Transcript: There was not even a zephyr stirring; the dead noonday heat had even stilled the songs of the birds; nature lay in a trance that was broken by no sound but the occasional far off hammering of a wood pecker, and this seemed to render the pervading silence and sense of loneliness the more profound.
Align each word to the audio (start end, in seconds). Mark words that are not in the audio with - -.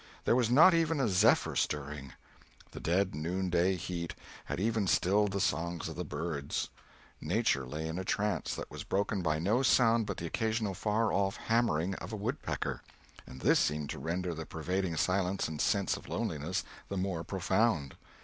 There 0.25 0.35
was 0.35 0.49
not 0.49 0.73
even 0.73 0.99
a 0.99 1.07
zephyr 1.07 1.55
stirring; 1.55 2.13
the 2.71 2.79
dead 2.79 3.13
noonday 3.13 3.75
heat 3.75 4.15
had 4.45 4.59
even 4.59 4.87
stilled 4.87 5.29
the 5.31 5.39
songs 5.39 5.87
of 5.87 5.95
the 5.95 6.03
birds; 6.03 6.69
nature 7.21 7.67
lay 7.67 7.87
in 7.87 7.99
a 7.99 8.03
trance 8.03 8.55
that 8.55 8.71
was 8.71 8.83
broken 8.83 9.21
by 9.21 9.37
no 9.37 9.61
sound 9.61 10.07
but 10.07 10.17
the 10.17 10.25
occasional 10.25 10.73
far 10.73 11.13
off 11.13 11.35
hammering 11.35 11.93
of 11.97 12.11
a 12.11 12.15
wood 12.17 12.41
pecker, 12.41 12.81
and 13.27 13.41
this 13.41 13.59
seemed 13.59 13.91
to 13.91 13.99
render 13.99 14.33
the 14.33 14.47
pervading 14.47 14.95
silence 14.95 15.47
and 15.47 15.61
sense 15.61 15.95
of 15.95 16.09
loneliness 16.09 16.63
the 16.89 16.97
more 16.97 17.23
profound. 17.23 17.95